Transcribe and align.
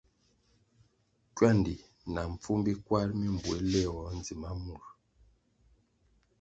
Kywandi 1.35 1.75
na 2.13 2.21
mpfumbi 2.31 2.71
kwar 2.85 3.07
mi 3.19 3.27
mbuéh 3.35 3.61
léwoh 3.71 4.09
ndzima 4.17 4.49
mur. 4.63 4.83